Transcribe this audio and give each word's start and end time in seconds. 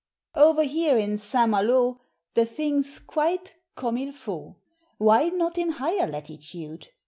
O'er 0.35 0.63
here 0.63 0.97
in 0.97 1.15
St. 1.19 1.51
Mal├│ 1.51 1.99
The 2.33 2.43
thing's 2.47 2.97
quite 2.97 3.53
comme 3.75 3.99
il 3.99 4.11
faut; 4.13 4.55
Why 4.97 5.29
not 5.29 5.59
in 5.59 5.73
higher 5.73 6.07
latitude? 6.07 6.87